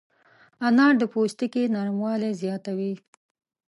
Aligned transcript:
انار 0.67 0.93
د 1.01 1.03
پوستکي 1.13 1.63
نرموالی 1.75 2.31
زیاتوي. 2.41 2.93